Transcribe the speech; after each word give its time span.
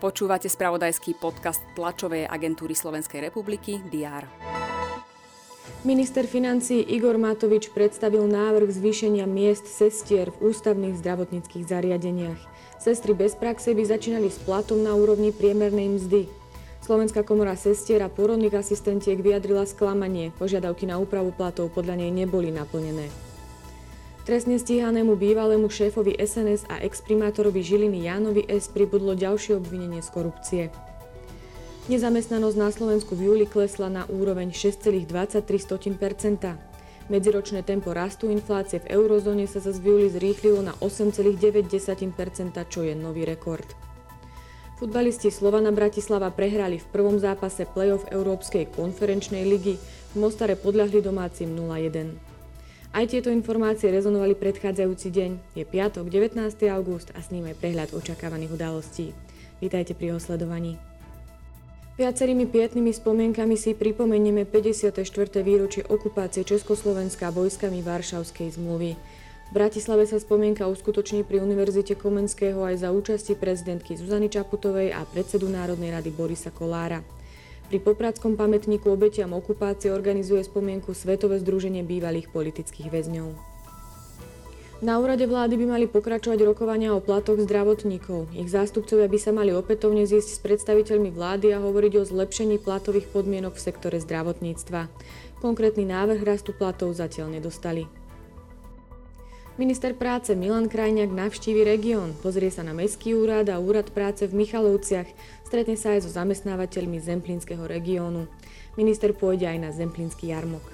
Počúvate 0.00 0.48
spravodajský 0.48 1.20
podcast 1.20 1.60
tlačovej 1.76 2.24
agentúry 2.24 2.72
Slovenskej 2.72 3.30
republiky 3.30 3.84
DR. 3.92 4.24
Minister 5.84 6.28
financí 6.28 6.80
Igor 6.80 7.16
Matovič 7.20 7.72
predstavil 7.72 8.24
návrh 8.28 8.68
zvýšenia 8.68 9.28
miest 9.28 9.68
sestier 9.68 10.28
v 10.28 10.52
ústavných 10.52 10.96
zdravotníckých 10.98 11.64
zariadeniach. 11.68 12.40
Sestry 12.80 13.12
bez 13.12 13.36
praxe 13.36 13.76
by 13.76 13.84
začínali 13.84 14.32
s 14.32 14.40
platom 14.40 14.80
na 14.80 14.96
úrovni 14.96 15.36
priemernej 15.36 16.00
mzdy. 16.00 16.28
Slovenská 16.80 17.24
komora 17.24 17.54
sestier 17.54 18.00
a 18.00 18.08
porodných 18.08 18.56
asistentiek 18.56 19.20
vyjadrila 19.20 19.68
sklamanie. 19.68 20.32
Požiadavky 20.36 20.88
na 20.88 20.96
úpravu 20.96 21.32
platov 21.32 21.70
podľa 21.72 22.00
nej 22.00 22.10
neboli 22.12 22.48
naplnené. 22.48 23.29
Trestne 24.20 24.60
stíhanému 24.60 25.16
bývalému 25.16 25.72
šéfovi 25.72 26.20
SNS 26.20 26.68
a 26.68 26.76
exprimátorovi 26.84 27.64
Žiliny 27.64 28.04
Jánovi 28.04 28.44
S. 28.52 28.68
pribudlo 28.68 29.16
ďalšie 29.16 29.56
obvinenie 29.56 30.04
z 30.04 30.12
korupcie. 30.12 30.68
Nezamestnanosť 31.88 32.56
na 32.60 32.68
Slovensku 32.68 33.16
v 33.16 33.32
júli 33.32 33.48
klesla 33.48 33.88
na 33.88 34.04
úroveň 34.12 34.52
6,23% 34.52 36.68
Medziročné 37.10 37.66
tempo 37.66 37.90
rastu 37.90 38.30
inflácie 38.30 38.78
v 38.78 38.94
eurozóne 38.94 39.42
sa 39.50 39.58
zase 39.58 39.82
v 39.82 39.98
júli 39.98 40.14
zrýchlilo 40.14 40.62
na 40.62 40.78
8,9% 40.78 41.66
čo 42.70 42.86
je 42.86 42.94
nový 42.94 43.26
rekord. 43.26 43.66
Futbalisti 44.78 45.34
Slovana 45.34 45.74
Bratislava 45.74 46.30
prehrali 46.30 46.78
v 46.78 46.86
prvom 46.94 47.18
zápase 47.18 47.66
play-off 47.66 48.06
Európskej 48.14 48.70
konferenčnej 48.70 49.42
ligy. 49.42 49.74
V 50.14 50.16
Mostare 50.22 50.54
podľahli 50.54 51.02
domácim 51.02 51.50
0-1. 51.50 52.29
Aj 52.90 53.06
tieto 53.06 53.30
informácie 53.30 53.86
rezonovali 53.86 54.34
predchádzajúci 54.34 55.14
deň. 55.14 55.30
Je 55.54 55.62
piatok, 55.62 56.10
19. 56.10 56.34
august 56.74 57.14
a 57.14 57.22
s 57.22 57.30
ním 57.30 57.46
aj 57.46 57.62
prehľad 57.62 57.94
očakávaných 57.94 58.50
udalostí. 58.50 59.14
Vítajte 59.62 59.94
pri 59.94 60.10
jeho 60.10 60.18
sledovaní. 60.18 60.74
Viacerými 62.02 62.50
pietnými 62.50 62.90
spomienkami 62.90 63.54
si 63.54 63.78
pripomenieme 63.78 64.42
54. 64.42 65.06
výročie 65.38 65.86
okupácie 65.86 66.42
Československa 66.42 67.30
vojskami 67.30 67.78
Varšavskej 67.78 68.58
zmluvy. 68.58 68.98
V 68.98 69.50
Bratislave 69.54 70.10
sa 70.10 70.18
spomienka 70.18 70.66
uskutoční 70.66 71.22
pri 71.22 71.46
Univerzite 71.46 71.94
Komenského 71.94 72.58
aj 72.66 72.82
za 72.82 72.90
účasti 72.90 73.38
prezidentky 73.38 73.94
Zuzany 73.94 74.26
Čaputovej 74.26 74.98
a 74.98 75.06
predsedu 75.06 75.46
Národnej 75.46 75.94
rady 75.94 76.10
Borisa 76.10 76.50
Kolára. 76.50 77.06
Pri 77.70 77.78
Popradskom 77.78 78.34
pamätníku 78.34 78.90
obetiam 78.90 79.30
okupácie 79.30 79.94
organizuje 79.94 80.42
spomienku 80.42 80.90
Svetové 80.90 81.38
združenie 81.38 81.86
bývalých 81.86 82.26
politických 82.34 82.90
väzňov. 82.90 83.30
Na 84.82 84.98
úrade 84.98 85.22
vlády 85.22 85.54
by 85.54 85.66
mali 85.78 85.86
pokračovať 85.86 86.50
rokovania 86.50 86.90
o 86.90 87.04
platoch 87.04 87.38
zdravotníkov. 87.38 88.34
Ich 88.34 88.50
zástupcovia 88.50 89.06
by 89.06 89.18
sa 89.22 89.30
mali 89.30 89.54
opätovne 89.54 90.02
zísť 90.02 90.28
s 90.34 90.42
predstaviteľmi 90.42 91.14
vlády 91.14 91.54
a 91.54 91.62
hovoriť 91.62 91.92
o 92.00 92.08
zlepšení 92.10 92.58
platových 92.58 93.06
podmienok 93.14 93.54
v 93.54 93.64
sektore 93.70 94.02
zdravotníctva. 94.02 94.90
Konkrétny 95.38 95.86
návrh 95.86 96.26
rastu 96.26 96.50
platov 96.50 96.90
zatiaľ 96.98 97.38
nedostali. 97.38 97.99
Minister 99.60 99.92
práce 99.92 100.32
Milan 100.32 100.72
Krajňák 100.72 101.12
navštívi 101.12 101.68
región, 101.68 102.16
pozrie 102.24 102.48
sa 102.48 102.64
na 102.64 102.72
Mestský 102.72 103.12
úrad 103.12 103.44
a 103.52 103.60
úrad 103.60 103.92
práce 103.92 104.24
v 104.24 104.32
Michalovciach, 104.32 105.04
stretne 105.44 105.76
sa 105.76 105.92
aj 105.92 106.08
so 106.08 106.10
zamestnávateľmi 106.16 106.96
Zemplínskeho 106.96 107.68
regiónu. 107.68 108.24
Minister 108.80 109.12
pôjde 109.12 109.52
aj 109.52 109.58
na 109.60 109.68
Zemplínsky 109.68 110.32
jarmok. 110.32 110.64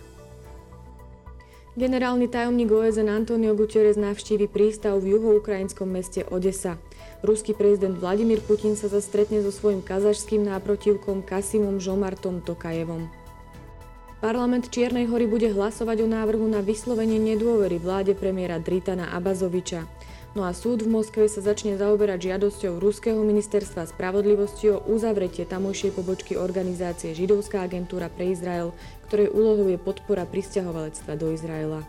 Generálny 1.74 2.30
tajomník 2.30 2.70
OSN 2.70 3.10
Antonio 3.10 3.58
Guterres 3.58 3.98
navštívi 3.98 4.46
prístav 4.46 5.02
v 5.02 5.18
juhoukrajinskom 5.18 5.90
meste 5.90 6.22
Odesa. 6.30 6.78
Ruský 7.26 7.58
prezident 7.58 7.98
Vladimír 7.98 8.38
Putin 8.38 8.78
sa 8.78 8.86
zastretne 8.86 9.42
so 9.42 9.50
svojím 9.50 9.82
kazašským 9.82 10.46
náprotivkom 10.46 11.26
Kasimom 11.26 11.82
Žomartom 11.82 12.38
Tokajevom. 12.46 13.10
Parlament 14.16 14.72
Čiernej 14.72 15.04
hory 15.12 15.28
bude 15.28 15.52
hlasovať 15.52 16.00
o 16.00 16.08
návrhu 16.08 16.48
na 16.48 16.64
vyslovenie 16.64 17.20
nedôvery 17.20 17.76
vláde 17.76 18.16
premiéra 18.16 18.56
Dritana 18.56 19.12
Abazoviča. 19.12 19.84
No 20.32 20.48
a 20.48 20.56
súd 20.56 20.88
v 20.88 20.92
Moskve 20.92 21.28
sa 21.28 21.44
začne 21.44 21.76
zaoberať 21.76 22.32
žiadosťou 22.32 22.80
Ruského 22.80 23.20
ministerstva 23.20 23.84
spravodlivosti 23.84 24.72
o 24.72 24.80
uzavretie 24.88 25.44
tamojšej 25.44 25.92
pobočky 26.00 26.32
organizácie 26.40 27.12
Židovská 27.12 27.60
agentúra 27.68 28.08
pre 28.08 28.32
Izrael, 28.32 28.72
ktorej 29.08 29.36
úlohou 29.36 29.68
je 29.68 29.76
podpora 29.76 30.24
pristahovalectva 30.24 31.12
do 31.20 31.36
Izraela. 31.36 31.84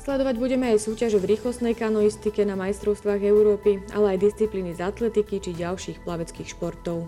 Sledovať 0.00 0.40
budeme 0.40 0.72
aj 0.72 0.80
súťaže 0.80 1.20
v 1.20 1.36
rýchlostnej 1.36 1.76
kanoistike 1.76 2.40
na 2.48 2.56
majstrovstvách 2.56 3.20
Európy, 3.20 3.84
ale 3.92 4.16
aj 4.16 4.32
disciplíny 4.32 4.72
z 4.72 4.80
atletiky 4.80 5.44
či 5.44 5.52
ďalších 5.60 6.08
plaveckých 6.08 6.56
športov. 6.56 7.04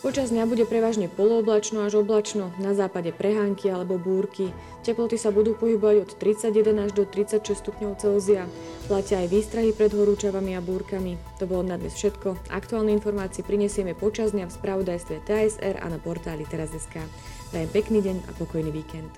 Počas 0.00 0.32
dňa 0.32 0.48
bude 0.48 0.64
prevažne 0.64 1.12
polooblačno 1.12 1.84
až 1.84 2.00
oblačno, 2.00 2.56
na 2.56 2.72
západe 2.72 3.12
prehánky 3.12 3.68
alebo 3.68 4.00
búrky. 4.00 4.48
Teploty 4.80 5.20
sa 5.20 5.28
budú 5.28 5.52
pohybovať 5.52 5.96
od 6.08 6.10
31 6.16 6.88
až 6.88 6.90
do 6.96 7.04
36 7.04 7.60
stupňov 7.60 8.00
Celzia. 8.00 8.48
Platia 8.88 9.20
aj 9.20 9.28
výstrahy 9.28 9.76
pred 9.76 9.92
horúčavami 9.92 10.56
a 10.56 10.64
búrkami. 10.64 11.20
To 11.36 11.44
bolo 11.44 11.68
na 11.68 11.76
dnes 11.76 11.92
všetko. 12.00 12.48
Aktuálne 12.48 12.96
informácie 12.96 13.44
prinesieme 13.44 13.92
počas 13.92 14.32
dňa 14.32 14.48
v 14.48 14.56
spravodajstve 14.56 15.20
TSR 15.28 15.84
a 15.84 15.86
na 15.92 16.00
portáli 16.00 16.48
teraz.sk. 16.48 16.96
Dajem 17.52 17.68
pekný 17.68 18.00
deň 18.00 18.16
a 18.24 18.30
pokojný 18.40 18.72
víkend. 18.72 19.12